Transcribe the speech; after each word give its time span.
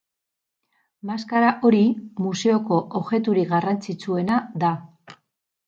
Maskara 1.09 1.51
hori 1.69 1.83
museoko 2.27 2.81
objekturik 3.03 3.55
garrantzitsuena 3.55 4.43
da. 4.67 4.75